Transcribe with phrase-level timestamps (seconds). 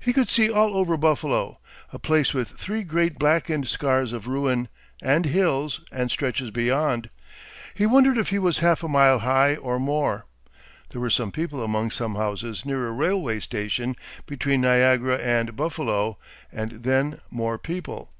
[0.00, 1.58] He could see all over Buffalo,
[1.94, 4.68] a place with three great blackened scars of ruin,
[5.00, 7.08] and hills and stretches beyond.
[7.74, 10.26] He wondered if he was half a mile high, or more.
[10.90, 13.96] There were some people among some houses near a railway station
[14.26, 16.18] between Niagara and Buffalo,
[16.52, 18.12] and then more people.